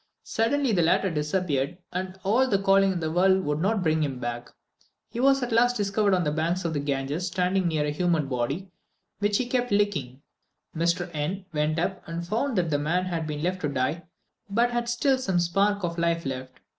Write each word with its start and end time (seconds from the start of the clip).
Suddenly 0.23 0.71
the 0.71 0.81
latter 0.81 1.11
disappeared, 1.11 1.77
and 1.93 2.19
all 2.23 2.47
the 2.47 2.57
calling 2.57 2.93
in 2.93 2.99
the 2.99 3.11
world 3.11 3.43
would 3.43 3.59
not 3.59 3.83
bring 3.83 4.01
him 4.01 4.17
back. 4.17 4.49
He 5.11 5.19
was 5.19 5.43
at 5.43 5.51
last 5.51 5.77
discovered 5.77 6.15
on 6.15 6.23
the 6.23 6.31
banks 6.31 6.65
of 6.65 6.73
the 6.73 6.79
Ganges, 6.79 7.27
standing 7.27 7.67
near 7.67 7.85
a 7.85 7.91
human 7.91 8.25
body, 8.27 8.71
which 9.19 9.37
he 9.37 9.45
kept 9.45 9.69
licking. 9.71 10.23
Mr. 10.75 11.11
N 11.13 11.45
went 11.53 11.77
up 11.77 12.01
and 12.07 12.25
found 12.25 12.57
that 12.57 12.71
the 12.71 12.79
man 12.79 13.05
had 13.05 13.27
been 13.27 13.43
left 13.43 13.61
to 13.61 13.67
die, 13.69 14.01
but 14.49 14.71
had 14.71 14.89
still 14.89 15.19
some 15.19 15.39
spark 15.39 15.83
of 15.83 15.99
life 15.99 16.25
left. 16.25 16.61